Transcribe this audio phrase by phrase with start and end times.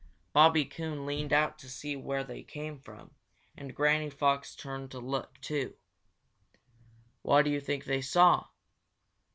[0.33, 3.13] Bobby Coon leaned out to see where they came from,
[3.55, 5.75] and Granny Fox turned to look, too.
[7.21, 8.47] What do you think they saw?